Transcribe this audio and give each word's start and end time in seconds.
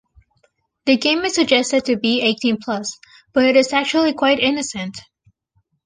The 0.87 0.97
game 0.97 1.19
is 1.25 1.35
suggested 1.35 1.85
to 1.85 1.95
be 1.95 2.21
eighteen 2.23 2.57
plus 2.59 2.97
but 3.33 3.45
it 3.45 3.55
is 3.55 3.71
actually 3.71 4.13
quite 4.13 4.39
innocent. 4.39 4.97